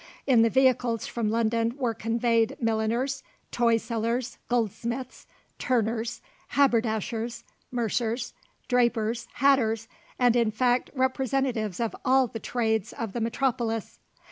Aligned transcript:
In 0.25 0.41
the 0.41 0.49
vehicles 0.49 1.05
from 1.05 1.29
London 1.29 1.75
were 1.77 1.93
conveyed 1.93 2.57
milliners, 2.59 3.21
toy 3.51 3.77
sellers, 3.77 4.39
goldsmiths, 4.47 5.27
turners, 5.59 6.21
haberdashers, 6.57 7.43
mercers, 7.69 8.33
drapers, 8.67 9.27
hatters, 9.33 9.87
and 10.17 10.35
in 10.35 10.49
fact 10.49 10.89
representatives 10.95 11.79
of 11.79 11.95
all 12.03 12.25
the 12.25 12.39
trades 12.39 12.93
of 12.93 13.13
the 13.13 13.21
metropolis. 13.21 13.99